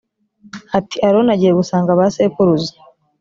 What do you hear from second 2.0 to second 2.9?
sekuruza